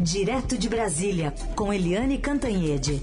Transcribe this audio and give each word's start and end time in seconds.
Direto 0.00 0.56
de 0.56 0.68
Brasília, 0.68 1.34
com 1.56 1.72
Eliane 1.72 2.18
Cantanhede. 2.18 3.02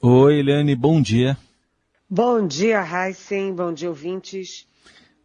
Oi, 0.00 0.38
Eliane, 0.38 0.76
bom 0.76 1.02
dia. 1.02 1.36
Bom 2.08 2.46
dia, 2.46 2.80
Heisen, 2.80 3.52
bom 3.52 3.72
dia, 3.72 3.88
ouvintes. 3.88 4.68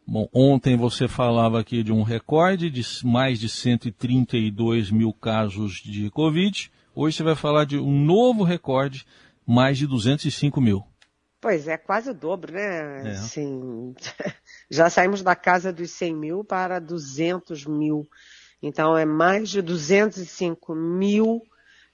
Bom, 0.07 0.27
ontem 0.33 0.75
você 0.75 1.07
falava 1.07 1.59
aqui 1.59 1.83
de 1.83 1.93
um 1.93 2.01
recorde 2.01 2.71
de 2.71 2.83
mais 3.05 3.39
de 3.39 3.47
132 3.47 4.89
mil 4.89 5.13
casos 5.13 5.73
de 5.73 6.09
Covid. 6.09 6.71
Hoje 6.95 7.17
você 7.17 7.23
vai 7.23 7.35
falar 7.35 7.65
de 7.65 7.77
um 7.77 8.03
novo 8.03 8.43
recorde, 8.43 9.05
mais 9.45 9.77
de 9.77 9.85
205 9.85 10.59
mil. 10.59 10.90
Pois 11.41 11.67
é, 11.67 11.75
quase 11.75 12.11
o 12.11 12.13
dobro, 12.13 12.53
né? 12.53 13.13
É. 13.13 13.15
Sim, 13.15 13.95
já 14.69 14.91
saímos 14.91 15.23
da 15.23 15.35
casa 15.35 15.73
dos 15.73 15.89
100 15.89 16.15
mil 16.15 16.43
para 16.43 16.77
200 16.77 17.65
mil. 17.65 18.07
Então, 18.61 18.95
é 18.95 19.05
mais 19.05 19.49
de 19.49 19.59
205 19.59 20.75
mil 20.75 21.41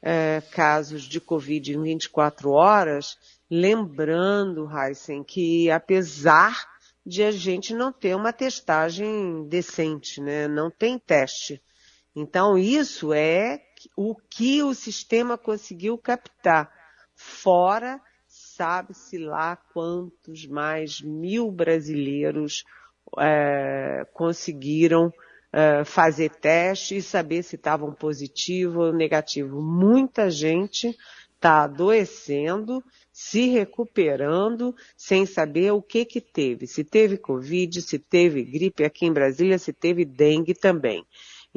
é, 0.01 0.43
casos 0.51 1.03
de 1.03 1.21
Covid 1.21 1.73
em 1.73 1.81
24 1.81 2.51
horas. 2.51 3.17
Lembrando, 3.49 4.69
Heisen, 4.69 5.23
que 5.23 5.71
apesar 5.71 6.67
de 7.05 7.23
a 7.23 7.31
gente 7.31 7.73
não 7.73 7.93
ter 7.93 8.17
uma 8.17 8.33
testagem 8.33 9.47
decente, 9.47 10.19
né? 10.19 10.49
Não 10.49 10.69
tem 10.69 10.99
teste. 10.99 11.63
Então, 12.13 12.57
isso 12.57 13.13
é 13.13 13.61
o 13.95 14.13
que 14.13 14.61
o 14.61 14.73
sistema 14.73 15.37
conseguiu 15.37 15.97
captar. 15.97 16.69
Fora 17.15 18.01
sabe-se 18.57 19.19
lá 19.19 19.55
quantos 19.55 20.47
mais 20.47 20.99
mil 20.99 21.51
brasileiros 21.51 22.63
é, 23.19 24.03
conseguiram 24.13 25.13
é, 25.53 25.83
fazer 25.85 26.31
teste 26.31 26.97
e 26.97 27.01
saber 27.01 27.43
se 27.43 27.55
estavam 27.55 27.93
positivo 27.93 28.81
ou 28.81 28.93
negativo. 28.93 29.61
Muita 29.61 30.31
gente 30.31 30.97
está 31.35 31.65
adoecendo, 31.65 32.83
se 33.13 33.47
recuperando, 33.47 34.75
sem 34.95 35.23
saber 35.27 35.71
o 35.71 35.81
que 35.81 36.03
que 36.03 36.19
teve. 36.19 36.65
Se 36.65 36.83
teve 36.83 37.15
Covid, 37.15 37.79
se 37.79 37.99
teve 37.99 38.43
gripe 38.43 38.83
aqui 38.83 39.05
em 39.05 39.13
Brasília, 39.13 39.59
se 39.59 39.71
teve 39.71 40.03
dengue 40.03 40.55
também. 40.55 41.05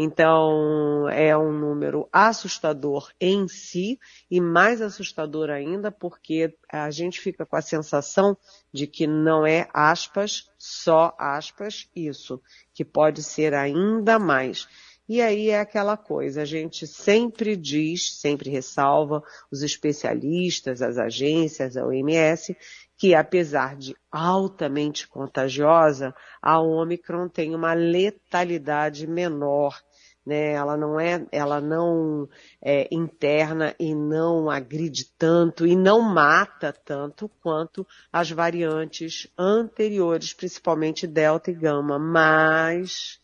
Então, 0.03 1.11
é 1.11 1.37
um 1.37 1.53
número 1.53 2.09
assustador 2.11 3.13
em 3.21 3.47
si 3.47 3.99
e 4.31 4.41
mais 4.41 4.81
assustador 4.81 5.51
ainda 5.51 5.93
porque 5.93 6.57
a 6.73 6.91
gente 6.91 7.21
fica 7.21 7.45
com 7.45 7.55
a 7.55 7.61
sensação 7.61 8.35
de 8.73 8.87
que 8.87 9.07
não 9.07 9.47
é 9.47 9.69
aspas, 9.75 10.51
só 10.57 11.15
aspas, 11.19 11.87
isso, 11.95 12.41
que 12.73 12.83
pode 12.83 13.23
ser 13.23 13.53
ainda 13.53 14.19
mais. 14.19 14.67
E 15.07 15.21
aí 15.21 15.51
é 15.51 15.61
aquela 15.61 15.99
coisa, 15.99 16.41
a 16.41 16.45
gente 16.47 16.87
sempre 16.87 17.55
diz, 17.55 18.21
sempre 18.21 18.49
ressalva 18.49 19.23
os 19.53 19.61
especialistas, 19.61 20.81
as 20.81 20.97
agências, 20.97 21.77
a 21.77 21.85
OMS, 21.85 22.57
que 22.97 23.15
apesar 23.15 23.77
de 23.77 23.95
altamente 24.11 25.07
contagiosa, 25.09 26.15
a 26.41 26.59
Omicron 26.59 27.29
tem 27.29 27.55
uma 27.55 27.75
letalidade 27.75 29.07
menor 29.07 29.79
né? 30.31 30.53
Ela 30.53 30.77
não 30.77 31.01
é, 31.01 31.27
ela 31.33 31.61
não 31.61 32.29
é 32.63 32.89
interna 32.93 33.75
e 33.81 33.93
não 33.93 34.49
agride 34.49 35.07
tanto 35.19 35.67
e 35.67 35.75
não 35.75 36.01
mata 36.01 36.73
tanto 36.73 37.29
quanto 37.43 37.85
as 38.13 38.31
variantes 38.31 39.27
anteriores, 39.37 40.33
principalmente 40.33 41.05
delta 41.05 41.51
e 41.51 41.55
gama, 41.55 41.99
mas 41.99 43.19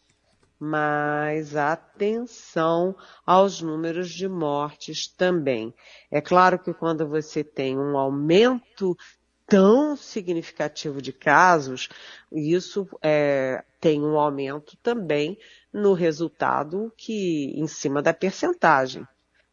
mas 0.58 1.54
atenção 1.54 2.96
aos 3.26 3.60
números 3.60 4.08
de 4.08 4.26
mortes 4.26 5.06
também. 5.06 5.72
É 6.10 6.18
claro 6.18 6.58
que 6.58 6.72
quando 6.72 7.06
você 7.06 7.44
tem 7.44 7.78
um 7.78 7.98
aumento 7.98 8.96
tão 9.46 9.96
significativo 9.96 11.00
de 11.00 11.12
casos, 11.12 11.88
isso 12.32 12.88
é, 13.02 13.64
tem 13.80 14.02
um 14.02 14.18
aumento 14.18 14.76
também 14.82 15.38
no 15.72 15.92
resultado 15.92 16.92
que 16.96 17.52
em 17.54 17.66
cima 17.66 18.02
da 18.02 18.12
percentagem, 18.12 19.06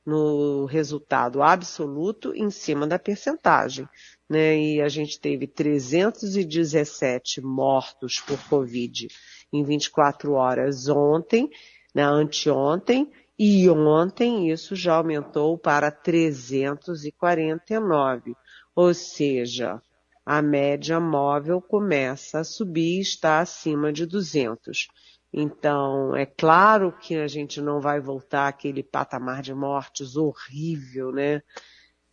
no 0.06 0.66
resultado 0.66 1.42
absoluto 1.42 2.34
em 2.36 2.50
cima 2.50 2.88
da 2.88 2.98
percentagem. 2.98 3.88
Né? 4.30 4.58
E 4.58 4.82
a 4.82 4.90
gente 4.90 5.20
teve 5.20 5.48
317 5.48 7.42
mortos 7.42 8.20
por 8.20 8.40
Covid 8.50 9.08
em 9.52 9.64
24 9.64 10.34
horas 10.34 10.90
ontem, 10.90 11.50
né, 11.94 12.04
anteontem, 12.04 13.12
e 13.38 13.70
ontem 13.70 14.50
isso 14.52 14.76
já 14.76 14.96
aumentou 14.96 15.56
para 15.58 15.92
349. 15.92 18.36
Ou 18.76 18.94
seja, 18.94 19.82
a 20.26 20.42
média 20.42 21.00
móvel 21.00 21.62
começa 21.62 22.40
a 22.40 22.44
subir 22.44 22.98
e 22.98 23.02
está 23.02 23.40
acima 23.40 23.92
de 23.92 24.06
200. 24.06 24.88
Então, 25.34 26.16
é 26.16 26.26
claro 26.26 26.92
que 26.92 27.16
a 27.16 27.28
gente 27.28 27.60
não 27.60 27.82
vai 27.82 28.00
voltar 28.00 28.48
àquele 28.48 28.84
patamar 28.84 29.42
de 29.42 29.54
mortes 29.54 30.16
horrível, 30.16 31.12
né? 31.12 31.42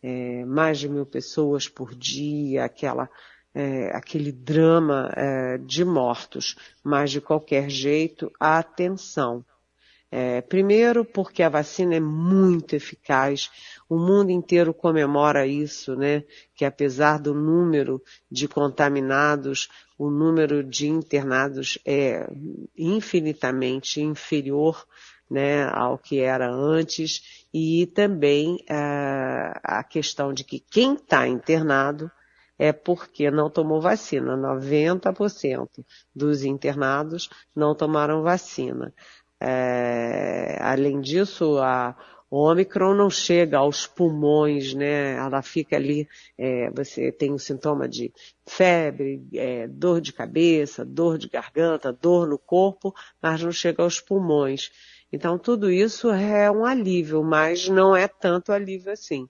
É, 0.01 0.43
mais 0.45 0.79
de 0.79 0.89
mil 0.89 1.05
pessoas 1.05 1.69
por 1.69 1.93
dia, 1.93 2.65
aquela, 2.65 3.07
é, 3.53 3.95
aquele 3.95 4.31
drama 4.31 5.11
é, 5.15 5.59
de 5.59 5.85
mortos. 5.85 6.55
Mas, 6.83 7.11
de 7.11 7.21
qualquer 7.21 7.69
jeito, 7.69 8.31
atenção. 8.39 9.45
É, 10.13 10.41
primeiro, 10.41 11.05
porque 11.05 11.41
a 11.41 11.47
vacina 11.47 11.95
é 11.95 11.99
muito 12.01 12.75
eficaz, 12.75 13.49
o 13.87 13.97
mundo 13.97 14.29
inteiro 14.29 14.73
comemora 14.73 15.47
isso, 15.47 15.95
né? 15.95 16.25
Que 16.53 16.65
apesar 16.65 17.17
do 17.17 17.33
número 17.33 18.03
de 18.29 18.45
contaminados, 18.45 19.69
o 19.97 20.09
número 20.09 20.63
de 20.63 20.87
internados 20.87 21.79
é 21.85 22.27
infinitamente 22.77 24.01
inferior 24.01 24.85
né, 25.29 25.63
ao 25.71 25.97
que 25.97 26.19
era 26.19 26.51
antes, 26.51 27.45
e 27.53 27.87
também 27.87 28.57
é, 28.69 28.75
a 29.63 29.81
questão 29.81 30.33
de 30.33 30.43
que 30.43 30.59
quem 30.59 30.95
está 30.95 31.25
internado 31.25 32.11
é 32.59 32.71
porque 32.71 33.31
não 33.31 33.49
tomou 33.49 33.81
vacina. 33.81 34.37
90% 34.37 35.83
dos 36.13 36.43
internados 36.43 37.27
não 37.55 37.73
tomaram 37.73 38.21
vacina. 38.21 38.93
É, 39.41 40.57
além 40.61 41.01
disso, 41.01 41.57
a, 41.57 41.95
Omicron 42.33 42.93
não 42.95 43.09
chega 43.09 43.57
aos 43.57 43.85
pulmões, 43.85 44.73
né? 44.73 45.17
Ela 45.17 45.41
fica 45.41 45.75
ali, 45.75 46.07
é, 46.37 46.69
você 46.71 47.11
tem 47.11 47.33
o 47.33 47.37
sintoma 47.37 47.89
de 47.89 48.13
febre, 48.47 49.21
é, 49.33 49.67
dor 49.67 49.99
de 49.99 50.13
cabeça, 50.13 50.85
dor 50.85 51.17
de 51.17 51.27
garganta, 51.27 51.91
dor 51.91 52.25
no 52.25 52.39
corpo, 52.39 52.93
mas 53.21 53.43
não 53.43 53.51
chega 53.51 53.83
aos 53.83 53.99
pulmões. 53.99 54.71
Então 55.11 55.37
tudo 55.37 55.69
isso 55.69 56.09
é 56.09 56.49
um 56.49 56.63
alívio, 56.65 57.21
mas 57.21 57.67
não 57.67 57.93
é 57.93 58.07
tanto 58.07 58.53
alívio 58.53 58.93
assim. 58.93 59.27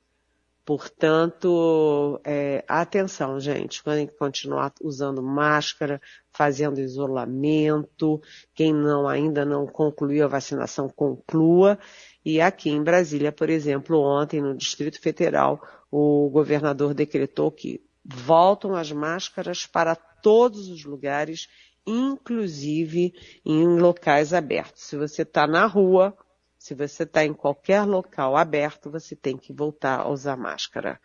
Portanto, 0.63 2.21
é, 2.23 2.63
atenção, 2.67 3.39
gente, 3.39 3.83
que 3.83 4.13
continuar 4.15 4.71
usando 4.81 5.21
máscara, 5.21 5.99
fazendo 6.31 6.79
isolamento. 6.79 8.21
Quem 8.53 8.71
não 8.71 9.07
ainda 9.07 9.43
não 9.43 9.65
concluiu 9.65 10.23
a 10.23 10.27
vacinação, 10.27 10.87
conclua. 10.87 11.79
E 12.23 12.39
aqui 12.39 12.69
em 12.69 12.83
Brasília, 12.83 13.31
por 13.31 13.49
exemplo, 13.49 13.99
ontem 13.99 14.39
no 14.39 14.55
Distrito 14.55 15.01
Federal, 15.01 15.59
o 15.89 16.29
governador 16.29 16.93
decretou 16.93 17.51
que 17.51 17.83
voltam 18.05 18.75
as 18.75 18.91
máscaras 18.91 19.65
para 19.65 19.95
todos 19.95 20.69
os 20.69 20.85
lugares, 20.85 21.47
inclusive 21.85 23.13
em 23.43 23.79
locais 23.79 24.31
abertos. 24.33 24.83
Se 24.83 24.95
você 24.95 25.23
está 25.23 25.47
na 25.47 25.65
rua, 25.65 26.15
se 26.61 26.75
você 26.75 27.01
está 27.01 27.25
em 27.25 27.33
qualquer 27.33 27.81
local 27.85 28.37
aberto, 28.37 28.91
você 28.91 29.15
tem 29.15 29.35
que 29.35 29.51
voltar 29.51 30.01
a 30.01 30.07
usar 30.07 30.37
máscara. 30.37 30.99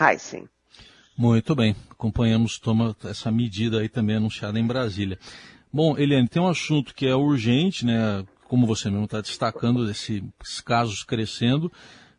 Heisen. 0.00 0.48
Muito 1.18 1.52
bem, 1.52 1.74
acompanhamos 1.90 2.60
toma 2.60 2.94
essa 3.02 3.28
medida 3.28 3.80
aí 3.80 3.88
também 3.88 4.14
anunciada 4.14 4.56
em 4.56 4.64
Brasília. 4.64 5.18
Bom, 5.72 5.98
Eliane, 5.98 6.28
tem 6.28 6.40
um 6.40 6.46
assunto 6.46 6.94
que 6.94 7.08
é 7.08 7.16
urgente, 7.16 7.84
né? 7.84 8.24
Como 8.44 8.68
você 8.68 8.88
mesmo 8.88 9.06
está 9.06 9.20
destacando, 9.20 9.90
esses 9.90 10.22
casos 10.64 11.02
crescendo, 11.02 11.72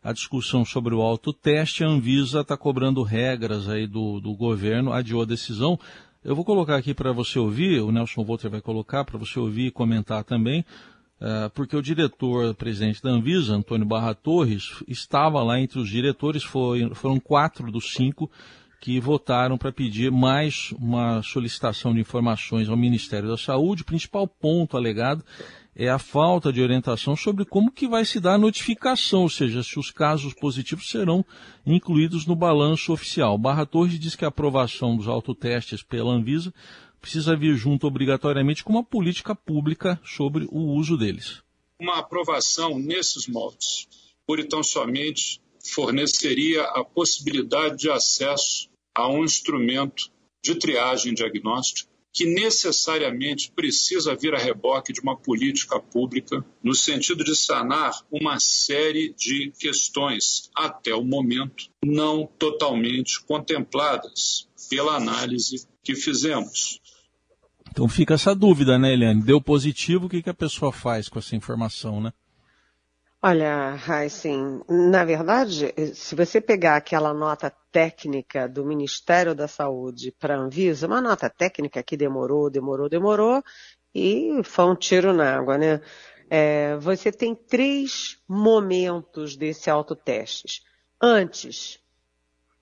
a 0.03 0.11
discussão 0.11 0.65
sobre 0.65 0.93
o 0.93 1.01
autoteste, 1.01 1.85
a 1.85 1.87
Anvisa 1.87 2.41
está 2.41 2.57
cobrando 2.57 3.03
regras 3.03 3.69
aí 3.69 3.87
do, 3.87 4.19
do 4.19 4.35
governo, 4.35 4.91
adiou 4.91 5.21
a 5.21 5.25
decisão. 5.25 5.79
Eu 6.21 6.35
vou 6.35 6.43
colocar 6.43 6.75
aqui 6.75 6.93
para 6.93 7.13
você 7.13 7.39
ouvir, 7.39 7.79
o 7.79 7.89
Nelson 7.89 8.25
Volter 8.25 8.51
vai 8.51 8.61
colocar 8.61 9.05
para 9.05 9.17
você 9.17 9.39
ouvir 9.39 9.67
e 9.67 9.71
comentar 9.71 10.25
também, 10.25 10.65
porque 11.53 11.75
o 11.75 11.81
diretor 11.81 12.53
presidente 12.55 13.01
da 13.01 13.11
Anvisa, 13.11 13.55
Antônio 13.55 13.85
Barra 13.85 14.13
Torres, 14.13 14.83
estava 14.87 15.43
lá 15.43 15.59
entre 15.59 15.79
os 15.79 15.89
diretores, 15.89 16.43
foi, 16.43 16.89
foram 16.95 17.19
quatro 17.19 17.71
dos 17.71 17.93
cinco 17.93 18.29
que 18.79 18.99
votaram 18.99 19.59
para 19.59 19.71
pedir 19.71 20.11
mais 20.11 20.71
uma 20.71 21.21
solicitação 21.21 21.93
de 21.93 21.99
informações 21.99 22.67
ao 22.67 22.75
Ministério 22.75 23.29
da 23.29 23.37
Saúde. 23.37 23.83
O 23.83 23.85
principal 23.85 24.27
ponto 24.27 24.75
alegado 24.75 25.23
é 25.75 25.87
a 25.87 25.99
falta 25.99 26.51
de 26.51 26.61
orientação 26.61 27.15
sobre 27.15 27.45
como 27.45 27.71
que 27.71 27.87
vai 27.87 28.03
se 28.03 28.19
dar 28.19 28.33
a 28.33 28.37
notificação, 28.39 29.21
ou 29.21 29.29
seja, 29.29 29.61
se 29.61 29.77
os 29.77 29.91
casos 29.91 30.33
positivos 30.33 30.89
serão 30.89 31.23
incluídos 31.63 32.25
no 32.25 32.35
balanço 32.35 32.91
oficial. 32.91 33.37
Barra 33.37 33.67
Torres 33.67 33.99
diz 33.99 34.15
que 34.15 34.25
a 34.25 34.29
aprovação 34.29 34.97
dos 34.97 35.07
autotestes 35.07 35.83
pela 35.83 36.11
Anvisa 36.11 36.51
precisa 37.01 37.35
vir 37.35 37.55
junto 37.55 37.87
obrigatoriamente 37.87 38.63
com 38.63 38.73
uma 38.73 38.83
política 38.83 39.35
pública 39.35 39.99
sobre 40.05 40.47
o 40.51 40.75
uso 40.75 40.95
deles. 40.95 41.41
Uma 41.79 41.97
aprovação 41.97 42.77
nesses 42.77 43.27
moldes, 43.27 43.87
por 44.25 44.39
então 44.39 44.61
somente, 44.61 45.41
forneceria 45.73 46.63
a 46.63 46.83
possibilidade 46.83 47.77
de 47.77 47.89
acesso 47.89 48.69
a 48.95 49.09
um 49.09 49.23
instrumento 49.23 50.11
de 50.43 50.55
triagem 50.55 51.13
diagnóstica 51.13 51.89
que 52.13 52.25
necessariamente 52.25 53.51
precisa 53.51 54.15
vir 54.15 54.35
a 54.35 54.37
reboque 54.37 54.91
de 54.91 54.99
uma 54.99 55.15
política 55.15 55.79
pública 55.79 56.45
no 56.61 56.75
sentido 56.75 57.23
de 57.23 57.35
sanar 57.35 57.93
uma 58.11 58.37
série 58.39 59.13
de 59.13 59.51
questões, 59.57 60.49
até 60.53 60.93
o 60.93 61.03
momento, 61.03 61.69
não 61.83 62.27
totalmente 62.37 63.23
contempladas 63.23 64.49
pela 64.69 64.95
análise 64.95 65.65
que 65.83 65.95
fizemos. 65.95 66.81
Então 67.69 67.87
fica 67.87 68.15
essa 68.15 68.33
dúvida, 68.35 68.77
né, 68.77 68.93
Eliane? 68.93 69.21
Deu 69.21 69.41
positivo, 69.41 70.05
o 70.05 70.09
que, 70.09 70.21
que 70.21 70.29
a 70.29 70.33
pessoa 70.33 70.71
faz 70.71 71.07
com 71.07 71.19
essa 71.19 71.35
informação, 71.35 72.01
né? 72.01 72.11
Olha, 73.23 73.77
Heisen, 73.87 74.63
na 74.67 75.05
verdade, 75.05 75.71
se 75.93 76.15
você 76.15 76.41
pegar 76.41 76.75
aquela 76.75 77.13
nota 77.13 77.53
técnica 77.71 78.49
do 78.49 78.65
Ministério 78.65 79.35
da 79.35 79.47
Saúde 79.47 80.11
para 80.19 80.35
a 80.35 80.39
Anvisa, 80.39 80.87
uma 80.87 80.99
nota 80.99 81.29
técnica 81.29 81.83
que 81.83 81.95
demorou, 81.95 82.49
demorou, 82.49 82.89
demorou, 82.89 83.43
e 83.93 84.41
foi 84.43 84.65
um 84.65 84.75
tiro 84.75 85.13
na 85.13 85.37
água, 85.37 85.55
né? 85.55 85.81
É, 86.31 86.75
você 86.77 87.11
tem 87.11 87.35
três 87.35 88.17
momentos 88.27 89.35
desse 89.35 89.69
autoteste. 89.69 90.63
Antes, 90.99 91.80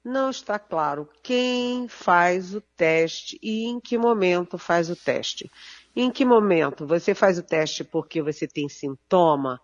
não 0.04 0.30
está 0.30 0.58
claro 0.58 1.10
quem 1.22 1.88
faz 1.88 2.56
o 2.56 2.62
teste 2.76 3.40
e 3.42 3.66
em 3.66 3.80
que 3.80 3.98
momento 3.98 4.58
faz 4.58 4.90
o 4.90 4.96
teste. 4.96 5.50
Em 5.96 6.12
que 6.12 6.24
momento 6.24 6.86
você 6.86 7.14
faz 7.14 7.38
o 7.38 7.44
teste 7.44 7.84
porque 7.84 8.22
você 8.22 8.48
tem 8.48 8.70
sintoma? 8.70 9.60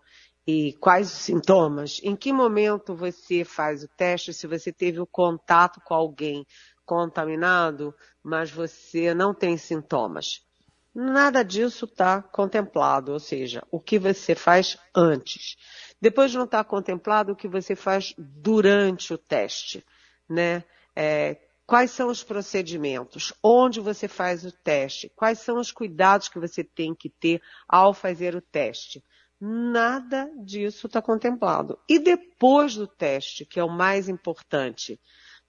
e 0.46 0.74
quais 0.74 1.12
os 1.12 1.18
sintomas, 1.18 2.00
em 2.04 2.14
que 2.14 2.32
momento 2.32 2.94
você 2.94 3.44
faz 3.44 3.82
o 3.82 3.88
teste, 3.88 4.32
se 4.32 4.46
você 4.46 4.72
teve 4.72 5.00
o 5.00 5.06
contato 5.06 5.80
com 5.84 5.92
alguém 5.92 6.46
contaminado, 6.84 7.92
mas 8.22 8.50
você 8.50 9.12
não 9.12 9.34
tem 9.34 9.56
sintomas. 9.56 10.46
Nada 10.94 11.42
disso 11.42 11.84
está 11.84 12.22
contemplado, 12.22 13.12
ou 13.12 13.18
seja, 13.18 13.62
o 13.70 13.80
que 13.80 13.98
você 13.98 14.34
faz 14.34 14.78
antes. 14.94 15.56
Depois 16.00 16.32
não 16.32 16.44
está 16.44 16.62
contemplado 16.62 17.32
o 17.32 17.36
que 17.36 17.48
você 17.48 17.74
faz 17.74 18.14
durante 18.16 19.12
o 19.12 19.18
teste, 19.18 19.84
né? 20.28 20.64
É, 20.94 21.36
quais 21.66 21.90
são 21.90 22.08
os 22.08 22.22
procedimentos, 22.22 23.32
onde 23.42 23.80
você 23.80 24.06
faz 24.06 24.44
o 24.44 24.52
teste, 24.52 25.10
quais 25.14 25.40
são 25.40 25.58
os 25.58 25.72
cuidados 25.72 26.28
que 26.28 26.38
você 26.38 26.62
tem 26.62 26.94
que 26.94 27.10
ter 27.10 27.42
ao 27.68 27.92
fazer 27.92 28.36
o 28.36 28.40
teste. 28.40 29.02
Nada 29.38 30.30
disso 30.38 30.86
está 30.86 31.02
contemplado. 31.02 31.78
E 31.88 31.98
depois 31.98 32.76
do 32.76 32.86
teste, 32.86 33.44
que 33.44 33.60
é 33.60 33.64
o 33.64 33.68
mais 33.68 34.08
importante, 34.08 34.98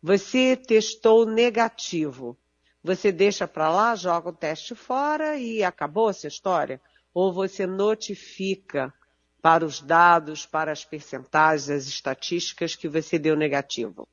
você 0.02 0.58
testou 0.58 1.26
negativo. 1.26 2.38
Você 2.84 3.12
deixa 3.12 3.48
para 3.48 3.70
lá, 3.70 3.96
joga 3.96 4.30
o 4.30 4.34
teste 4.34 4.76
fora 4.76 5.38
e 5.38 5.64
acabou 5.64 6.10
essa 6.10 6.28
história? 6.28 6.82
Ou 7.14 7.32
você 7.32 7.66
notifica 7.66 8.94
para 9.42 9.66
os 9.66 9.82
dados, 9.82 10.46
para 10.46 10.72
as 10.72 10.84
percentagens, 10.84 11.70
as 11.70 11.88
estatísticas 11.88 12.76
que 12.76 12.88
você 12.88 13.18
deu 13.18 13.36
negativo? 13.36 14.08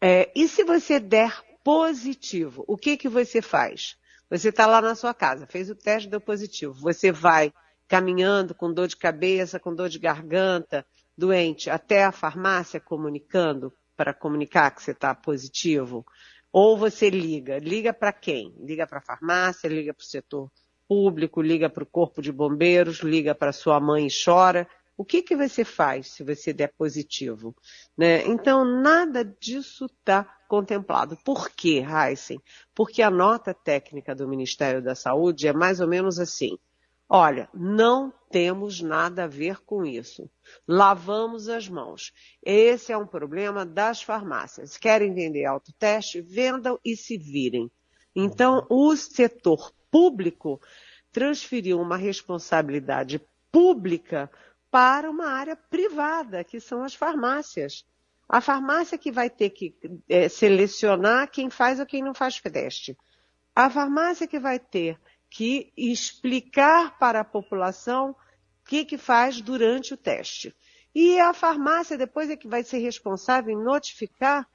É, 0.00 0.30
e 0.34 0.46
se 0.46 0.62
você 0.62 1.00
der 1.00 1.42
positivo, 1.64 2.64
o 2.66 2.76
que, 2.76 2.96
que 2.96 3.08
você 3.08 3.40
faz? 3.40 3.96
Você 4.30 4.48
está 4.50 4.66
lá 4.66 4.80
na 4.80 4.94
sua 4.94 5.14
casa, 5.14 5.46
fez 5.46 5.70
o 5.70 5.74
teste, 5.74 6.08
deu 6.08 6.20
positivo. 6.20 6.74
Você 6.74 7.10
vai 7.12 7.52
caminhando 7.88 8.54
com 8.54 8.72
dor 8.72 8.88
de 8.88 8.96
cabeça, 8.96 9.60
com 9.60 9.74
dor 9.74 9.88
de 9.88 9.98
garganta, 9.98 10.84
doente, 11.16 11.70
até 11.70 12.04
a 12.04 12.12
farmácia 12.12 12.80
comunicando 12.80 13.72
para 13.96 14.12
comunicar 14.12 14.70
que 14.72 14.82
você 14.82 14.90
está 14.90 15.14
positivo? 15.14 16.04
Ou 16.52 16.76
você 16.76 17.08
liga? 17.08 17.58
Liga 17.58 17.92
para 17.92 18.12
quem? 18.12 18.54
Liga 18.58 18.86
para 18.86 18.98
a 18.98 19.02
farmácia, 19.02 19.68
liga 19.68 19.94
para 19.94 20.02
o 20.02 20.06
setor 20.06 20.50
público, 20.88 21.42
liga 21.42 21.68
para 21.68 21.82
o 21.82 21.86
corpo 21.86 22.22
de 22.22 22.32
bombeiros, 22.32 23.00
liga 23.00 23.34
para 23.34 23.52
sua 23.52 23.80
mãe 23.80 24.06
e 24.06 24.24
chora. 24.24 24.68
O 24.96 25.04
que, 25.04 25.22
que 25.22 25.36
você 25.36 25.64
faz 25.64 26.12
se 26.12 26.24
você 26.24 26.52
der 26.52 26.72
positivo? 26.76 27.54
Né? 27.96 28.26
Então, 28.26 28.64
nada 28.64 29.24
disso 29.24 29.86
está 29.86 30.24
contemplado. 30.48 31.18
Por 31.24 31.50
quê, 31.50 31.84
Heisen? 31.84 32.40
Porque 32.74 33.02
a 33.02 33.10
nota 33.10 33.52
técnica 33.52 34.14
do 34.14 34.26
Ministério 34.28 34.82
da 34.82 34.94
Saúde 34.94 35.48
é 35.48 35.52
mais 35.52 35.80
ou 35.80 35.88
menos 35.88 36.18
assim. 36.18 36.56
Olha, 37.08 37.48
não 37.54 38.12
temos 38.30 38.80
nada 38.80 39.24
a 39.24 39.28
ver 39.28 39.60
com 39.64 39.84
isso. 39.84 40.28
Lavamos 40.66 41.48
as 41.48 41.68
mãos. 41.68 42.12
Esse 42.42 42.90
é 42.90 42.96
um 42.96 43.06
problema 43.06 43.64
das 43.64 44.02
farmácias. 44.02 44.76
Querem 44.76 45.14
vender 45.14 45.44
autoteste? 45.44 46.20
Vendam 46.20 46.80
e 46.84 46.96
se 46.96 47.16
virem. 47.16 47.70
Então, 48.14 48.66
o 48.68 48.96
setor 48.96 49.72
público 49.90 50.60
transferiu 51.12 51.80
uma 51.80 51.96
responsabilidade 51.96 53.20
pública 53.52 54.30
para 54.76 55.10
uma 55.10 55.28
área 55.28 55.56
privada, 55.56 56.44
que 56.44 56.60
são 56.60 56.84
as 56.84 56.94
farmácias. 56.94 57.82
A 58.28 58.42
farmácia 58.42 58.98
que 58.98 59.10
vai 59.10 59.30
ter 59.30 59.48
que 59.48 59.74
é, 60.06 60.28
selecionar 60.28 61.30
quem 61.30 61.48
faz 61.48 61.80
ou 61.80 61.86
quem 61.86 62.02
não 62.02 62.12
faz 62.12 62.38
teste. 62.42 62.94
A 63.54 63.70
farmácia 63.70 64.26
que 64.26 64.38
vai 64.38 64.58
ter 64.58 65.00
que 65.30 65.72
explicar 65.78 66.98
para 66.98 67.20
a 67.20 67.24
população 67.24 68.10
o 68.10 68.16
que, 68.66 68.84
que 68.84 68.98
faz 68.98 69.40
durante 69.40 69.94
o 69.94 69.96
teste. 69.96 70.54
E 70.94 71.18
a 71.20 71.32
farmácia 71.32 71.96
depois 71.96 72.28
é 72.28 72.36
que 72.36 72.46
vai 72.46 72.62
ser 72.62 72.76
responsável 72.76 73.58
em 73.58 73.64
notificar 73.64 74.46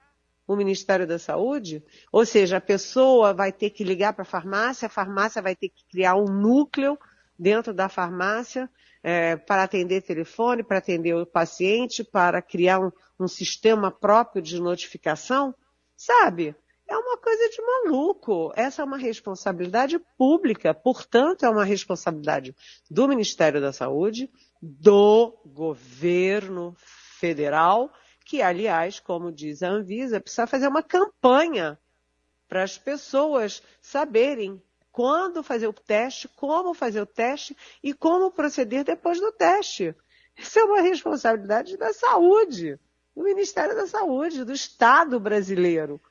o 0.45 0.55
Ministério 0.55 1.07
da 1.07 1.17
Saúde, 1.17 1.83
ou 2.11 2.27
seja, 2.27 2.57
a 2.57 2.61
pessoa 2.61 3.33
vai 3.33 3.51
ter 3.51 3.71
que 3.71 3.83
ligar 3.83 4.13
para 4.13 4.21
a 4.21 4.25
farmácia, 4.25 4.85
a 4.85 4.89
farmácia 4.89 5.41
vai 5.41 5.55
ter 5.55 5.69
que 5.69 5.83
criar 5.89 6.13
um 6.13 6.25
núcleo 6.25 6.95
dentro 7.41 7.73
da 7.73 7.89
farmácia 7.89 8.69
é, 9.01 9.35
para 9.35 9.63
atender 9.63 10.03
telefone, 10.03 10.63
para 10.63 10.77
atender 10.77 11.15
o 11.15 11.25
paciente, 11.25 12.03
para 12.03 12.39
criar 12.39 12.79
um, 12.79 12.91
um 13.19 13.27
sistema 13.27 13.89
próprio 13.89 14.43
de 14.43 14.61
notificação, 14.61 15.55
sabe? 15.97 16.55
é 16.87 16.97
uma 16.97 17.17
coisa 17.17 17.49
de 17.49 17.61
maluco. 17.61 18.51
Essa 18.53 18.81
é 18.81 18.85
uma 18.85 18.97
responsabilidade 18.97 19.97
pública, 20.17 20.73
portanto, 20.73 21.45
é 21.45 21.49
uma 21.49 21.63
responsabilidade 21.63 22.53
do 22.89 23.07
Ministério 23.07 23.61
da 23.61 23.71
Saúde, 23.71 24.29
do 24.61 25.33
governo 25.45 26.75
federal, 26.77 27.91
que, 28.25 28.41
aliás, 28.41 28.99
como 28.99 29.31
diz 29.31 29.63
a 29.63 29.69
Anvisa, 29.69 30.19
precisa 30.19 30.45
fazer 30.45 30.67
uma 30.67 30.83
campanha 30.83 31.79
para 32.47 32.61
as 32.61 32.77
pessoas 32.77 33.63
saberem 33.81 34.61
quando 34.91 35.43
fazer 35.43 35.67
o 35.67 35.73
teste, 35.73 36.27
como 36.27 36.73
fazer 36.73 37.01
o 37.01 37.05
teste 37.05 37.55
e 37.83 37.93
como 37.93 38.31
proceder 38.31 38.83
depois 38.83 39.19
do 39.19 39.31
teste. 39.31 39.95
Isso 40.37 40.59
é 40.59 40.63
uma 40.63 40.81
responsabilidade 40.81 41.77
da 41.77 41.93
saúde, 41.93 42.79
do 43.15 43.23
Ministério 43.23 43.75
da 43.75 43.87
Saúde, 43.87 44.45
do 44.45 44.53
Estado 44.53 45.19
brasileiro 45.19 46.01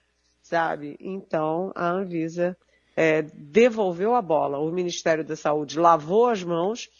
sabe? 0.50 0.96
Então, 1.00 1.72
a 1.76 1.88
Anvisa 1.90 2.56
é, 2.96 3.22
devolveu 3.22 4.14
a 4.16 4.22
bola. 4.22 4.58
O 4.58 4.72
Ministério 4.72 5.25
da 5.25 5.37
Saúde 5.37 5.78
lavou 5.78 6.26
as 6.26 6.42
mãos 6.42 6.90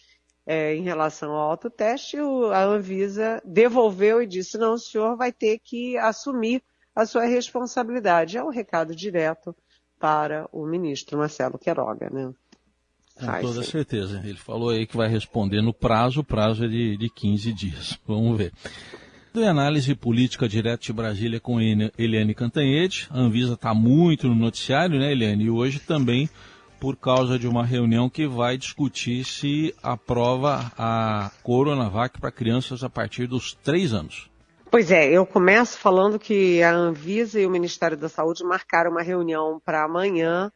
é, 0.47 0.75
em 0.75 0.83
relação 0.83 1.33
ao 1.33 1.51
autoteste, 1.51 2.17
a 2.53 2.65
Anvisa 2.65 3.43
devolveu 3.45 4.23
e 4.23 4.27
disse, 4.27 4.57
não, 4.57 4.75
o 4.75 4.79
senhor 4.79 5.17
vai 5.17 5.33
ter 5.33 5.59
que 5.59 5.97
assumir 5.99 6.63
a 6.95 7.05
sua 7.05 7.25
responsabilidade. 7.25 8.39
É 8.39 8.43
um 8.43 8.51
recado 8.51 8.95
direto 8.95 9.55
para 10.01 10.49
o 10.51 10.67
ministro 10.67 11.19
Marcelo 11.19 11.59
Queiroga, 11.59 12.09
né? 12.11 12.33
Com 13.19 13.41
toda 13.43 13.63
certeza. 13.63 14.23
Ele 14.25 14.39
falou 14.39 14.71
aí 14.71 14.87
que 14.87 14.97
vai 14.97 15.09
responder 15.09 15.61
no 15.61 15.75
prazo, 15.75 16.21
o 16.21 16.25
prazo 16.25 16.65
é 16.65 16.69
de, 16.69 16.97
de 16.97 17.11
15 17.11 17.53
dias. 17.53 17.99
Vamos 18.09 18.39
ver. 18.39 18.53
Do 19.33 19.45
análise 19.45 19.95
política 19.95 20.49
direto 20.49 20.83
de 20.83 20.93
Brasília 20.93 21.39
com 21.39 21.61
Eliane 21.61 22.35
Cantanhede. 22.35 23.07
A 23.11 23.21
Anvisa 23.21 23.55
está 23.55 23.75
muito 23.75 24.27
no 24.27 24.35
noticiário, 24.35 24.99
né, 24.99 25.13
Eliane? 25.13 25.45
E 25.45 25.51
hoje 25.51 25.79
também 25.79 26.29
por 26.81 26.97
causa 26.97 27.39
de 27.39 27.47
uma 27.47 27.65
reunião 27.65 28.09
que 28.09 28.27
vai 28.27 28.57
discutir 28.57 29.23
se 29.25 29.75
aprova 29.83 30.73
a 30.79 31.31
Coronavac 31.43 32.19
para 32.19 32.33
crianças 32.33 32.83
a 32.83 32.89
partir 32.89 33.27
dos 33.27 33.53
três 33.53 33.93
anos. 33.93 34.31
Pois 34.71 34.93
é, 34.93 35.11
eu 35.11 35.27
começo 35.27 35.77
falando 35.77 36.17
que 36.17 36.63
a 36.63 36.73
Anvisa 36.73 37.41
e 37.41 37.45
o 37.45 37.51
Ministério 37.51 37.97
da 37.97 38.09
Saúde 38.09 38.45
marcaram 38.45 38.93
uma 38.93 39.03
reunião 39.03 39.61
para 39.65 39.83
amanhã 39.83 40.53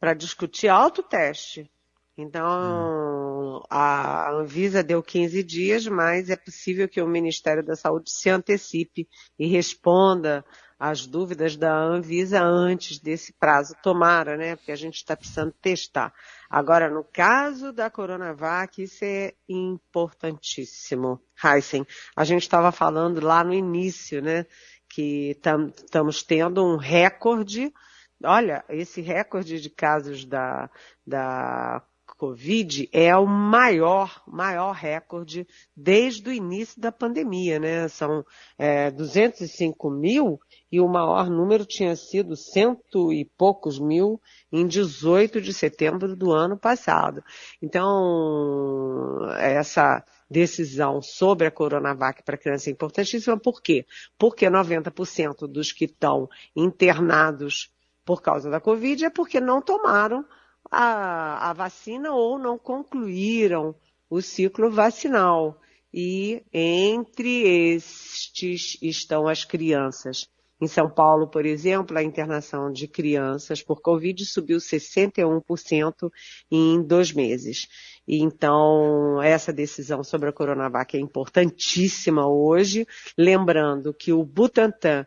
para 0.00 0.14
discutir 0.14 0.68
autoteste. 0.68 1.70
Então, 2.16 3.62
a 3.68 4.30
Anvisa 4.32 4.82
deu 4.82 5.02
15 5.02 5.42
dias, 5.42 5.86
mas 5.86 6.30
é 6.30 6.36
possível 6.36 6.88
que 6.88 7.02
o 7.02 7.06
Ministério 7.06 7.62
da 7.62 7.76
Saúde 7.76 8.10
se 8.10 8.30
antecipe 8.30 9.06
e 9.38 9.46
responda 9.46 10.42
às 10.78 11.06
dúvidas 11.06 11.56
da 11.56 11.74
Anvisa 11.74 12.40
antes 12.40 12.98
desse 12.98 13.32
prazo. 13.32 13.74
Tomara, 13.82 14.36
né? 14.36 14.56
Porque 14.56 14.70
a 14.70 14.76
gente 14.76 14.96
está 14.96 15.16
precisando 15.16 15.52
testar. 15.60 16.14
Agora, 16.48 16.88
no 16.88 17.02
caso 17.02 17.72
da 17.72 17.90
Coronavac, 17.90 18.82
isso 18.82 19.04
é 19.04 19.34
importantíssimo, 19.48 21.20
Heisen. 21.42 21.86
A 22.16 22.24
gente 22.24 22.42
estava 22.42 22.70
falando 22.70 23.20
lá 23.20 23.42
no 23.42 23.52
início, 23.52 24.22
né? 24.22 24.46
Que 24.88 25.30
estamos 25.30 26.22
tendo 26.22 26.64
um 26.64 26.76
recorde. 26.76 27.72
Olha, 28.24 28.64
esse 28.68 29.00
recorde 29.00 29.60
de 29.60 29.70
casos 29.70 30.24
da, 30.24 30.70
da 31.06 31.82
Covid 32.18 32.88
é 32.92 33.16
o 33.16 33.26
maior, 33.26 34.22
maior 34.26 34.72
recorde 34.72 35.46
desde 35.74 36.28
o 36.28 36.32
início 36.32 36.80
da 36.80 36.90
pandemia, 36.90 37.60
né? 37.60 37.86
São 37.86 38.26
é, 38.58 38.90
205 38.90 39.88
mil 39.88 40.40
e 40.70 40.80
o 40.80 40.88
maior 40.88 41.30
número 41.30 41.64
tinha 41.64 41.94
sido 41.94 42.34
cento 42.34 43.12
e 43.12 43.24
poucos 43.24 43.78
mil 43.78 44.20
em 44.50 44.66
18 44.66 45.40
de 45.40 45.54
setembro 45.54 46.16
do 46.16 46.32
ano 46.32 46.58
passado. 46.58 47.22
Então, 47.62 49.20
essa 49.38 50.04
decisão 50.28 51.00
sobre 51.00 51.46
a 51.46 51.52
Coronavac 51.52 52.24
para 52.24 52.36
criança 52.36 52.68
é 52.68 52.72
importantíssima. 52.72 53.38
Por 53.38 53.62
quê? 53.62 53.86
Porque 54.18 54.50
90% 54.50 55.46
dos 55.46 55.70
que 55.70 55.84
estão 55.84 56.28
internados 56.56 57.72
por 58.04 58.20
causa 58.20 58.50
da 58.50 58.58
Covid 58.58 59.04
é 59.04 59.10
porque 59.10 59.40
não 59.40 59.62
tomaram 59.62 60.24
a, 60.70 61.50
a 61.50 61.52
vacina 61.52 62.12
ou 62.12 62.38
não 62.38 62.58
concluíram 62.58 63.74
o 64.08 64.20
ciclo 64.20 64.70
vacinal. 64.70 65.60
E 65.92 66.42
entre 66.52 67.74
estes 67.74 68.78
estão 68.82 69.26
as 69.26 69.44
crianças. 69.44 70.28
Em 70.60 70.66
São 70.66 70.90
Paulo, 70.90 71.28
por 71.28 71.46
exemplo, 71.46 71.96
a 71.96 72.02
internação 72.02 72.70
de 72.72 72.88
crianças 72.88 73.62
por 73.62 73.80
Covid 73.80 74.26
subiu 74.26 74.58
61% 74.58 76.10
em 76.50 76.82
dois 76.82 77.12
meses. 77.12 77.68
Então, 78.06 79.22
essa 79.22 79.52
decisão 79.52 80.02
sobre 80.02 80.28
a 80.28 80.32
Coronavac 80.32 80.96
é 80.96 81.00
importantíssima 81.00 82.26
hoje, 82.26 82.86
lembrando 83.16 83.94
que 83.94 84.12
o 84.12 84.24
Butantan 84.24 85.06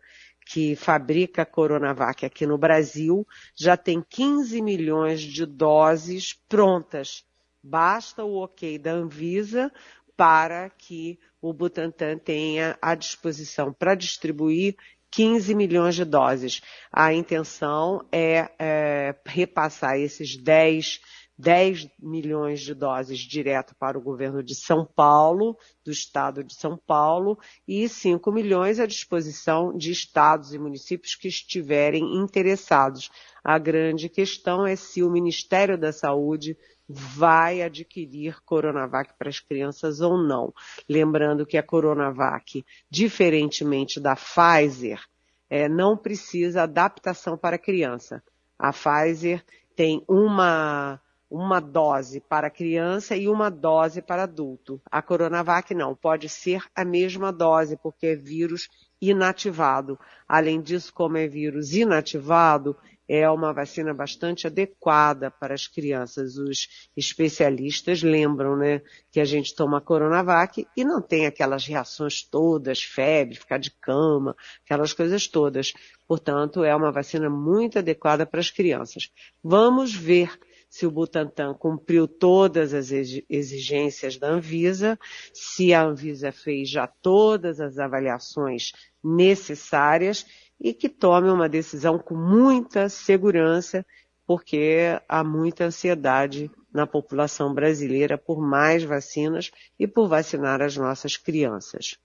que 0.52 0.76
fabrica 0.76 1.44
a 1.44 1.46
Coronavac 1.46 2.26
aqui 2.26 2.46
no 2.46 2.58
Brasil, 2.58 3.26
já 3.56 3.78
tem 3.78 4.04
15 4.10 4.62
milhões 4.62 5.22
de 5.22 5.46
doses 5.46 6.34
prontas. 6.50 7.24
Basta 7.64 8.26
o 8.26 8.36
ok 8.44 8.78
da 8.78 8.92
Anvisa 8.92 9.72
para 10.18 10.70
que 10.70 11.18
o 11.42 11.54
Butantan 11.54 12.18
tenha 12.18 12.78
à 12.82 12.96
disposição 12.96 13.72
para 13.72 13.96
distribuir 13.96 14.76
15 15.10 15.56
milhões 15.56 15.96
de 15.96 16.04
doses. 16.04 16.62
A 16.92 17.14
intenção 17.14 18.06
é, 18.12 18.52
é 18.60 19.16
repassar 19.26 19.98
esses 19.98 20.36
10 20.36 21.00
10 21.38 21.90
milhões 22.00 22.62
de 22.62 22.74
doses 22.74 23.20
direto 23.20 23.76
para 23.80 23.98
o 23.98 24.02
governo 24.02 24.44
de 24.44 24.54
São 24.54 24.86
Paulo, 24.86 25.58
do 25.84 25.92
estado 25.92 26.44
de 26.44 26.54
São 26.54 26.78
Paulo, 26.78 27.38
e 27.68 27.90
5 27.90 28.32
milhões 28.32 28.80
à 28.80 28.86
disposição 28.86 29.76
de 29.76 29.92
estados 29.92 30.54
e 30.54 30.60
municípios 30.60 31.16
que 31.16 31.28
estiverem 31.28 32.18
interessados. 32.18 33.10
A 33.44 33.58
grande 33.58 34.08
questão 34.08 34.66
é 34.66 34.76
se 34.76 35.02
o 35.02 35.10
Ministério 35.10 35.78
da 35.78 35.92
Saúde 35.92 36.56
vai 36.88 37.62
adquirir 37.62 38.42
Coronavac 38.44 39.14
para 39.18 39.30
as 39.30 39.40
crianças 39.40 40.02
ou 40.02 40.18
não. 40.18 40.54
Lembrando 40.88 41.46
que 41.46 41.58
a 41.58 41.64
Coronavac, 41.64 42.64
diferentemente 42.90 44.00
da 44.00 44.16
Pfizer, 44.16 45.02
é, 45.50 45.68
não 45.68 45.98
precisa 45.98 46.64
adaptação 46.64 47.38
para 47.38 47.58
criança. 47.58 48.24
A 48.60 48.72
Pfizer 48.72 49.44
tem 49.76 50.04
uma 50.08 51.02
uma 51.32 51.62
dose 51.62 52.20
para 52.20 52.50
criança 52.50 53.16
e 53.16 53.30
uma 53.30 53.50
dose 53.50 54.02
para 54.02 54.24
adulto. 54.24 54.82
A 54.92 55.02
Coronavac 55.02 55.74
não, 55.74 55.96
pode 55.96 56.28
ser 56.28 56.62
a 56.76 56.84
mesma 56.84 57.32
dose, 57.32 57.78
porque 57.82 58.08
é 58.08 58.16
vírus 58.18 58.68
inativado. 59.02 59.98
Além 60.28 60.62
disso, 60.62 60.94
como 60.94 61.16
é 61.16 61.30
vírus 61.30 61.74
inativado, 61.74 62.76
é 63.08 63.30
uma 63.30 63.54
vacina 63.54 63.94
bastante 63.94 64.46
adequada 64.46 65.32
para 65.32 65.54
as 65.54 65.68
crianças. 65.68 66.36
Os 66.36 66.68
especialistas 66.98 68.04
lembram, 68.04 68.58
né, 68.58 68.82
que 69.10 69.20
a 69.22 69.26
gente 69.26 69.56
toma 69.56 69.80
Coronavac 69.80 70.68
e 70.76 70.84
não 70.84 71.02
tem 71.02 71.26
aquelas 71.26 71.66
reações 71.66 72.24
todas, 72.24 72.84
febre, 72.84 73.36
ficar 73.36 73.58
de 73.58 73.72
cama, 73.72 74.36
aquelas 74.66 74.92
coisas 74.92 75.28
todas. 75.28 75.72
Portanto, 76.06 76.62
é 76.62 76.76
uma 76.76 76.92
vacina 76.92 77.30
muito 77.30 77.80
adequada 77.80 78.26
para 78.26 78.42
as 78.42 78.52
crianças. 78.52 79.10
Vamos 79.42 79.96
ver 79.96 80.38
se 80.72 80.88
o 80.88 80.92
Butantan 80.92 81.54
cumpriu 81.54 82.08
todas 82.08 82.74
as 82.74 82.92
exigências 83.30 84.18
da 84.18 84.30
Anvisa, 84.30 84.98
se 85.34 85.74
a 85.74 85.84
Anvisa 85.84 86.32
fez 86.32 86.70
já 86.70 86.88
todas 86.88 87.60
as 87.60 87.78
avaliações 87.78 88.72
necessárias 89.04 90.26
e 90.58 90.74
que 90.74 90.88
tome 90.88 91.30
uma 91.30 91.50
decisão 91.50 92.00
com 92.00 92.16
muita 92.16 92.88
segurança, 92.88 93.86
porque 94.26 94.98
há 95.10 95.26
muita 95.26 95.66
ansiedade 95.66 96.50
na 96.74 96.88
população 96.88 97.54
brasileira 97.54 98.18
por 98.18 98.40
mais 98.40 98.82
vacinas 98.82 99.52
e 99.78 99.86
por 99.86 100.08
vacinar 100.08 100.62
as 100.62 100.78
nossas 100.78 101.18
crianças. 101.18 101.98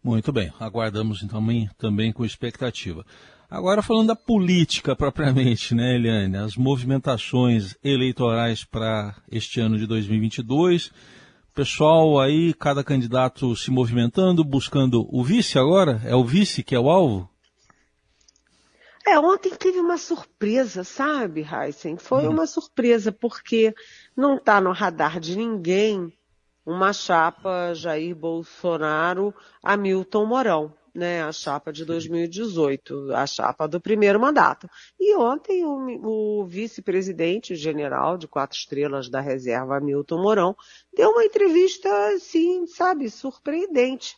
Muito 0.00 0.32
bem, 0.32 0.52
aguardamos 0.60 1.20
então 1.24 1.44
também 1.76 2.12
com 2.12 2.24
expectativa. 2.24 3.04
Agora 3.54 3.82
falando 3.82 4.08
da 4.08 4.16
política 4.16 4.96
propriamente, 4.96 5.76
né, 5.76 5.94
Eliane? 5.94 6.36
As 6.36 6.56
movimentações 6.56 7.76
eleitorais 7.84 8.64
para 8.64 9.14
este 9.30 9.60
ano 9.60 9.78
de 9.78 9.86
2022. 9.86 10.90
Pessoal 11.54 12.18
aí, 12.18 12.52
cada 12.52 12.82
candidato 12.82 13.54
se 13.54 13.70
movimentando, 13.70 14.42
buscando 14.42 15.06
o 15.08 15.22
vice 15.22 15.56
agora? 15.56 16.02
É 16.04 16.16
o 16.16 16.24
vice 16.24 16.64
que 16.64 16.74
é 16.74 16.80
o 16.80 16.90
alvo? 16.90 17.30
É, 19.06 19.16
ontem 19.20 19.54
teve 19.54 19.78
uma 19.78 19.98
surpresa, 19.98 20.82
sabe, 20.82 21.46
Heisen? 21.48 21.96
Foi 21.96 22.26
hum. 22.26 22.30
uma 22.30 22.48
surpresa, 22.48 23.12
porque 23.12 23.72
não 24.16 24.34
está 24.34 24.60
no 24.60 24.72
radar 24.72 25.20
de 25.20 25.36
ninguém 25.36 26.12
uma 26.66 26.92
chapa 26.92 27.72
Jair 27.72 28.16
Bolsonaro 28.16 29.32
Hamilton 29.62 30.26
Mourão 30.26 30.74
né, 30.94 31.22
a 31.22 31.32
chapa 31.32 31.72
de 31.72 31.84
2018, 31.84 33.12
a 33.12 33.26
chapa 33.26 33.66
do 33.66 33.80
primeiro 33.80 34.20
mandato. 34.20 34.68
E 34.98 35.16
ontem 35.16 35.64
o, 35.64 36.40
o 36.40 36.46
vice-presidente 36.46 37.56
general 37.56 38.16
de 38.16 38.28
quatro 38.28 38.56
estrelas 38.56 39.10
da 39.10 39.20
reserva, 39.20 39.80
Milton 39.80 40.22
Mourão, 40.22 40.56
deu 40.94 41.10
uma 41.10 41.24
entrevista 41.24 41.88
assim, 42.14 42.66
sabe, 42.66 43.10
surpreendente. 43.10 44.16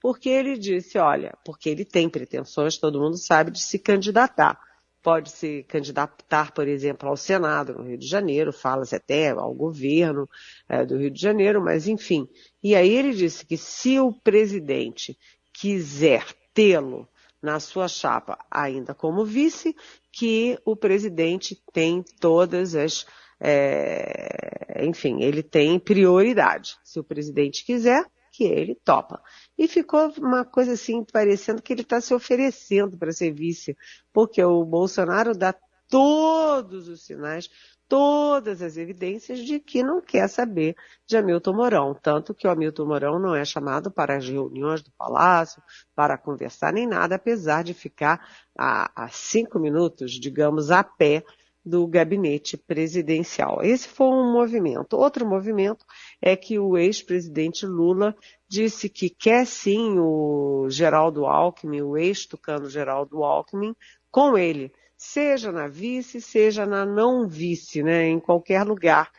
Porque 0.00 0.28
ele 0.28 0.56
disse, 0.56 0.98
olha, 0.98 1.36
porque 1.44 1.68
ele 1.70 1.84
tem 1.84 2.08
pretensões, 2.08 2.76
todo 2.76 3.00
mundo 3.00 3.16
sabe, 3.16 3.50
de 3.50 3.60
se 3.60 3.78
candidatar. 3.78 4.60
Pode 5.02 5.30
se 5.30 5.62
candidatar, 5.64 6.52
por 6.52 6.68
exemplo, 6.68 7.08
ao 7.08 7.16
Senado 7.16 7.72
no 7.74 7.84
Rio 7.84 7.96
de 7.96 8.06
Janeiro, 8.06 8.52
fala-se 8.52 8.94
até 8.94 9.30
ao 9.30 9.54
governo 9.54 10.28
é, 10.68 10.84
do 10.84 10.98
Rio 10.98 11.10
de 11.10 11.20
Janeiro, 11.20 11.62
mas 11.62 11.88
enfim. 11.88 12.28
E 12.62 12.74
aí 12.74 12.90
ele 12.90 13.12
disse 13.12 13.46
que 13.46 13.56
se 13.56 13.98
o 13.98 14.12
presidente 14.12 15.16
quiser 15.60 16.24
tê-lo 16.54 17.08
na 17.42 17.60
sua 17.60 17.88
chapa 17.88 18.38
ainda 18.50 18.94
como 18.94 19.24
vice, 19.24 19.74
que 20.12 20.58
o 20.64 20.76
presidente 20.76 21.60
tem 21.72 22.02
todas 22.20 22.74
as, 22.74 23.06
é, 23.40 24.84
enfim, 24.84 25.22
ele 25.22 25.42
tem 25.42 25.78
prioridade. 25.78 26.76
Se 26.84 26.98
o 26.98 27.04
presidente 27.04 27.64
quiser, 27.64 28.04
que 28.32 28.44
ele 28.44 28.76
topa. 28.84 29.20
E 29.56 29.66
ficou 29.66 30.12
uma 30.18 30.44
coisa 30.44 30.72
assim, 30.72 31.04
parecendo 31.04 31.60
que 31.60 31.72
ele 31.72 31.82
está 31.82 32.00
se 32.00 32.14
oferecendo 32.14 32.96
para 32.96 33.12
ser 33.12 33.32
vice, 33.32 33.76
porque 34.12 34.42
o 34.42 34.64
Bolsonaro 34.64 35.36
dá 35.36 35.52
todos 35.88 36.88
os 36.88 37.04
sinais, 37.04 37.48
todas 37.88 38.60
as 38.60 38.76
evidências 38.76 39.38
de 39.38 39.58
que 39.58 39.82
não 39.82 40.00
quer 40.00 40.28
saber 40.28 40.76
de 41.06 41.16
Hamilton 41.16 41.52
Mourão. 41.54 41.94
Tanto 41.94 42.34
que 42.34 42.46
o 42.46 42.50
Hamilton 42.50 42.84
Mourão 42.84 43.18
não 43.18 43.34
é 43.34 43.44
chamado 43.44 43.90
para 43.90 44.16
as 44.16 44.28
reuniões 44.28 44.82
do 44.82 44.90
Palácio, 44.92 45.62
para 45.94 46.18
conversar 46.18 46.72
nem 46.72 46.86
nada, 46.86 47.14
apesar 47.14 47.64
de 47.64 47.72
ficar 47.72 48.28
a, 48.56 49.04
a 49.04 49.08
cinco 49.08 49.58
minutos, 49.58 50.12
digamos, 50.12 50.70
a 50.70 50.84
pé 50.84 51.24
do 51.64 51.86
gabinete 51.86 52.56
presidencial. 52.56 53.62
Esse 53.62 53.88
foi 53.88 54.06
um 54.06 54.32
movimento. 54.32 54.94
Outro 54.96 55.26
movimento 55.26 55.84
é 56.20 56.34
que 56.34 56.58
o 56.58 56.78
ex-presidente 56.78 57.66
Lula 57.66 58.16
disse 58.48 58.88
que 58.88 59.10
quer 59.10 59.46
sim 59.46 59.98
o 59.98 60.66
Geraldo 60.70 61.26
Alckmin, 61.26 61.82
o 61.82 61.96
ex-tucano 61.96 62.70
Geraldo 62.70 63.22
Alckmin, 63.22 63.74
com 64.10 64.38
ele, 64.38 64.72
seja 64.98 65.52
na 65.52 65.68
vice, 65.68 66.20
seja 66.20 66.66
na 66.66 66.84
não 66.84 67.28
vice, 67.28 67.82
né, 67.82 68.08
em 68.08 68.18
qualquer 68.18 68.64
lugar. 68.64 69.10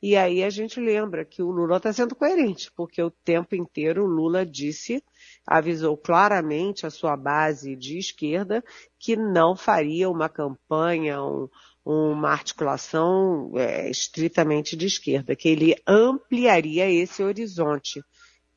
E 0.00 0.16
aí 0.16 0.44
a 0.44 0.50
gente 0.50 0.78
lembra 0.78 1.24
que 1.24 1.42
o 1.42 1.50
Lula 1.50 1.78
está 1.78 1.92
sendo 1.92 2.14
coerente, 2.14 2.70
porque 2.76 3.02
o 3.02 3.10
tempo 3.10 3.56
inteiro 3.56 4.04
o 4.04 4.06
Lula 4.06 4.46
disse, 4.46 5.02
avisou 5.46 5.96
claramente 5.96 6.86
a 6.86 6.90
sua 6.90 7.16
base 7.16 7.74
de 7.74 7.98
esquerda 7.98 8.62
que 8.98 9.16
não 9.16 9.56
faria 9.56 10.08
uma 10.08 10.28
campanha, 10.28 11.20
um, 11.22 11.48
uma 11.84 12.30
articulação 12.30 13.50
é, 13.56 13.90
estritamente 13.90 14.76
de 14.76 14.86
esquerda, 14.86 15.34
que 15.34 15.48
ele 15.48 15.74
ampliaria 15.86 16.88
esse 16.88 17.22
horizonte. 17.22 18.00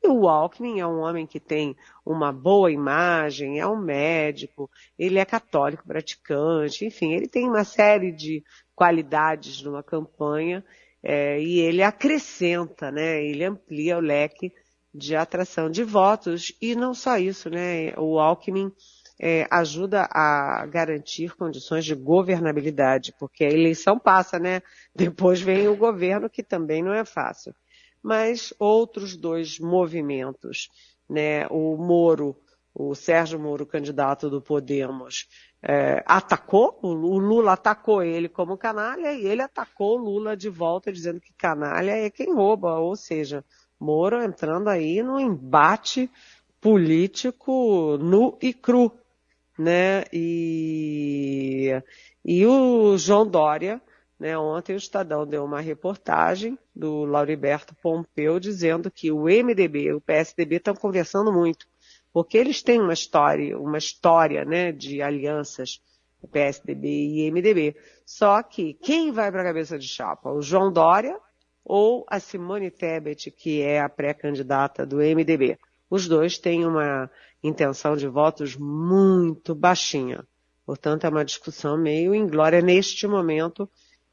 E 0.02 0.08
o 0.08 0.28
Alckmin 0.28 0.80
é 0.80 0.86
um 0.86 1.00
homem 1.00 1.26
que 1.26 1.38
tem 1.38 1.76
uma 2.04 2.32
boa 2.32 2.72
imagem, 2.72 3.60
é 3.60 3.66
um 3.66 3.76
médico, 3.76 4.68
ele 4.98 5.18
é 5.18 5.24
católico 5.24 5.86
praticante, 5.86 6.84
enfim, 6.84 7.12
ele 7.12 7.28
tem 7.28 7.48
uma 7.48 7.62
série 7.62 8.10
de 8.10 8.42
qualidades 8.74 9.62
numa 9.62 9.82
campanha 9.82 10.64
é, 11.02 11.40
e 11.40 11.60
ele 11.60 11.82
acrescenta, 11.82 12.90
né? 12.90 13.22
Ele 13.24 13.44
amplia 13.44 13.96
o 13.96 14.00
leque 14.00 14.52
de 14.94 15.16
atração 15.16 15.70
de 15.70 15.82
votos 15.84 16.52
e 16.60 16.74
não 16.74 16.94
só 16.94 17.16
isso, 17.16 17.48
né? 17.48 17.92
O 17.96 18.18
Alckmin 18.18 18.72
é, 19.20 19.46
ajuda 19.50 20.08
a 20.10 20.66
garantir 20.66 21.34
condições 21.36 21.84
de 21.84 21.94
governabilidade, 21.94 23.14
porque 23.18 23.44
a 23.44 23.50
eleição 23.50 23.98
passa, 23.98 24.38
né? 24.38 24.62
Depois 24.94 25.40
vem 25.40 25.68
o 25.68 25.76
governo, 25.76 26.28
que 26.28 26.42
também 26.42 26.82
não 26.82 26.92
é 26.92 27.04
fácil. 27.04 27.54
Mas 28.02 28.52
outros 28.58 29.16
dois 29.16 29.58
movimentos, 29.58 30.68
né? 31.08 31.46
O 31.48 31.76
Moro, 31.76 32.36
o 32.74 32.94
Sérgio 32.94 33.38
Moro, 33.38 33.66
candidato 33.66 34.28
do 34.28 34.40
Podemos, 34.40 35.28
é, 35.62 36.02
atacou, 36.06 36.78
o 36.82 37.18
Lula 37.18 37.52
atacou 37.52 38.02
ele 38.02 38.28
como 38.28 38.58
canalha 38.58 39.12
e 39.12 39.24
ele 39.26 39.42
atacou 39.42 39.96
o 39.96 40.02
Lula 40.02 40.36
de 40.36 40.48
volta 40.48 40.92
dizendo 40.92 41.20
que 41.20 41.32
canalha 41.34 41.92
é 41.92 42.10
quem 42.10 42.34
rouba, 42.34 42.78
ou 42.80 42.96
seja, 42.96 43.44
Moro 43.78 44.22
entrando 44.22 44.68
aí 44.68 45.02
no 45.02 45.20
embate 45.20 46.10
político 46.60 47.98
nu 48.00 48.38
e 48.40 48.52
cru, 48.52 48.92
né? 49.58 50.04
E, 50.12 51.70
e 52.24 52.46
o 52.46 52.96
João 52.96 53.26
Dória, 53.26 53.80
né? 54.22 54.38
Ontem 54.38 54.74
o 54.74 54.76
Estadão 54.76 55.26
deu 55.26 55.44
uma 55.44 55.60
reportagem 55.60 56.58
do 56.74 57.04
Lauriberto 57.04 57.74
Pompeu 57.74 58.40
dizendo 58.40 58.90
que 58.90 59.10
o 59.10 59.24
MDB 59.24 59.82
e 59.82 59.92
o 59.92 60.00
PSDB 60.00 60.56
estão 60.56 60.74
conversando 60.74 61.32
muito 61.32 61.66
porque 62.12 62.36
eles 62.36 62.62
têm 62.62 62.80
uma 62.80 62.92
história, 62.92 63.58
uma 63.58 63.78
história, 63.78 64.44
né, 64.44 64.70
de 64.70 65.00
alianças 65.00 65.80
PSDB 66.30 66.88
e 66.88 67.30
MDB. 67.30 67.74
Só 68.06 68.42
que 68.42 68.74
quem 68.74 69.10
vai 69.10 69.30
para 69.32 69.42
a 69.42 69.46
cabeça 69.46 69.78
de 69.78 69.88
chapa? 69.88 70.30
O 70.30 70.42
João 70.42 70.70
Dória 70.70 71.18
ou 71.64 72.04
a 72.08 72.20
Simone 72.20 72.70
Tebet, 72.70 73.30
que 73.30 73.62
é 73.62 73.80
a 73.80 73.88
pré-candidata 73.88 74.84
do 74.84 74.96
MDB? 74.96 75.58
Os 75.90 76.06
dois 76.06 76.38
têm 76.38 76.64
uma 76.66 77.10
intenção 77.42 77.96
de 77.96 78.06
votos 78.06 78.56
muito 78.56 79.54
baixinha. 79.54 80.24
Portanto, 80.64 81.04
é 81.04 81.08
uma 81.08 81.24
discussão 81.24 81.76
meio 81.76 82.14
inglória 82.14 82.60
neste 82.60 83.06
momento 83.06 83.68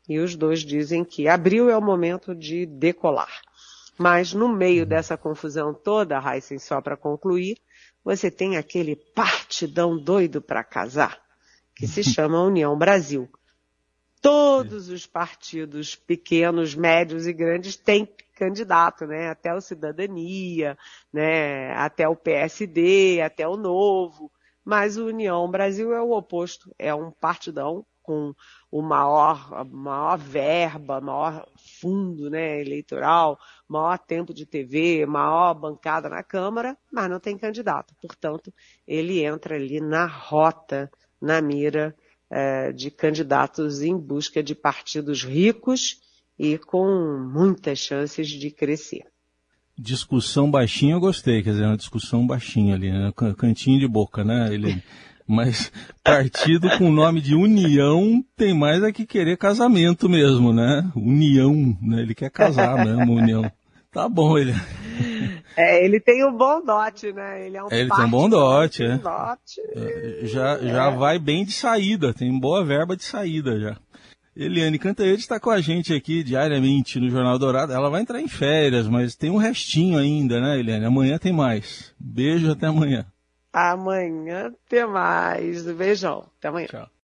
e 0.09 0.17
os 0.17 0.35
dois 0.35 0.61
dizem 0.61 1.05
que 1.05 1.27
abril 1.27 1.69
é 1.69 1.77
o 1.77 1.81
momento 1.81 2.33
de 2.33 2.65
decolar. 2.65 3.41
Mas 3.95 4.33
no 4.33 4.49
meio 4.49 4.85
dessa 4.85 5.15
confusão 5.15 5.71
toda, 5.71 6.19
Heisen, 6.19 6.57
só 6.57 6.81
para 6.81 6.97
concluir, 6.97 7.57
você 8.03 8.31
tem 8.31 8.57
aquele 8.57 8.95
partidão 8.95 9.95
doido 9.97 10.41
para 10.41 10.63
casar, 10.63 11.21
que 11.75 11.85
se 11.85 12.01
chama 12.03 12.41
União 12.41 12.75
Brasil. 12.75 13.29
Todos 14.19 14.89
os 14.89 15.05
partidos 15.05 15.95
pequenos, 15.95 16.73
médios 16.73 17.27
e 17.27 17.31
grandes 17.31 17.75
têm 17.75 18.09
candidato, 18.35 19.05
né? 19.05 19.29
Até 19.29 19.53
o 19.53 19.61
Cidadania, 19.61 20.77
né? 21.13 21.71
Até 21.73 22.07
o 22.07 22.15
PSD, 22.15 23.21
até 23.21 23.47
o 23.47 23.55
Novo. 23.55 24.31
Mas 24.65 24.97
o 24.97 25.05
União 25.05 25.49
Brasil 25.49 25.93
é 25.93 26.01
o 26.01 26.11
oposto, 26.11 26.73
é 26.77 26.93
um 26.93 27.11
partidão 27.11 27.85
com 28.09 28.33
o 28.71 28.81
maior, 28.81 29.63
maior 29.69 30.17
verba, 30.17 30.99
maior 30.99 31.45
fundo 31.79 32.27
né, 32.27 32.59
eleitoral, 32.59 33.37
maior 33.67 33.99
tempo 33.99 34.33
de 34.33 34.47
TV, 34.47 35.05
maior 35.05 35.53
bancada 35.53 36.09
na 36.09 36.23
Câmara, 36.23 36.75
mas 36.91 37.07
não 37.07 37.19
tem 37.19 37.37
candidato. 37.37 37.93
Portanto, 38.01 38.51
ele 38.87 39.23
entra 39.23 39.57
ali 39.57 39.79
na 39.79 40.07
rota, 40.07 40.89
na 41.21 41.39
mira 41.39 41.95
é, 42.31 42.71
de 42.71 42.89
candidatos 42.89 43.83
em 43.83 43.95
busca 43.95 44.41
de 44.41 44.55
partidos 44.55 45.23
ricos 45.23 46.01
e 46.39 46.57
com 46.57 47.29
muitas 47.31 47.77
chances 47.77 48.27
de 48.27 48.49
crescer. 48.49 49.03
Discussão 49.77 50.49
baixinha 50.49 50.95
eu 50.95 50.99
gostei, 50.99 51.43
quer 51.43 51.51
dizer, 51.51 51.65
uma 51.65 51.77
discussão 51.77 52.25
baixinha 52.25 52.73
ali, 52.73 52.91
né? 52.91 53.13
cantinho 53.37 53.79
de 53.79 53.87
boca, 53.87 54.23
né? 54.23 54.51
Ele 54.51 54.83
Mas 55.29 55.71
partido 56.03 56.67
com 56.75 56.89
o 56.89 56.91
nome 56.91 57.21
de 57.21 57.35
União 57.35 58.19
tem 58.35 58.51
mais 58.51 58.83
a 58.83 58.91
que 58.91 59.05
querer 59.05 59.37
casamento 59.37 60.09
mesmo, 60.09 60.51
né? 60.51 60.91
União, 60.95 61.53
né? 61.79 62.01
Ele 62.01 62.15
quer 62.15 62.31
casar 62.31 62.83
mesmo, 62.83 63.13
União. 63.13 63.43
Tá 63.91 64.09
bom, 64.09 64.39
ele. 64.39 64.55
É, 65.55 65.85
ele 65.85 65.99
tem 65.99 66.25
um 66.25 66.35
bom 66.35 66.63
dote, 66.65 67.11
né? 67.11 67.45
Ele 67.45 67.57
é 67.57 67.63
um 67.63 67.67
Ele 67.69 67.89
tem 67.89 68.05
um 68.05 68.09
bom 68.09 68.27
dote, 68.27 68.83
é. 68.83 68.97
Dote. 68.97 69.61
É, 69.75 70.19
já, 70.23 70.57
já 70.57 70.85
é. 70.85 70.95
vai 70.95 71.19
bem 71.19 71.45
de 71.45 71.51
saída, 71.51 72.13
tem 72.13 72.39
boa 72.39 72.65
verba 72.65 72.95
de 72.95 73.03
saída 73.03 73.59
já. 73.59 73.77
Eliane 74.35 74.79
Cantanhede 74.79 75.19
está 75.19 75.39
com 75.39 75.51
a 75.51 75.61
gente 75.61 75.93
aqui 75.93 76.23
diariamente 76.23 76.99
no 76.99 77.09
Jornal 77.09 77.37
Dourado. 77.37 77.73
Ela 77.73 77.89
vai 77.89 78.01
entrar 78.01 78.21
em 78.21 78.27
férias, 78.27 78.87
mas 78.87 79.15
tem 79.15 79.29
um 79.29 79.37
restinho 79.37 79.97
ainda, 79.97 80.39
né, 80.39 80.59
Eliane? 80.59 80.85
Amanhã 80.85 81.19
tem 81.19 81.33
mais. 81.33 81.93
Beijo, 81.99 82.49
até 82.49 82.65
amanhã. 82.65 83.05
Amanhã 83.53 84.51
tem 84.67 84.85
mais. 84.87 85.63
Beijão. 85.71 86.31
Até 86.37 86.47
amanhã. 86.47 86.67
Tchau. 86.67 86.89